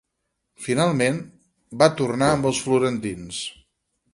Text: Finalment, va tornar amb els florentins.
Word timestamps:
Finalment, 0.67 1.19
va 1.83 1.91
tornar 2.01 2.33
amb 2.37 2.51
els 2.53 2.63
florentins. 2.69 3.43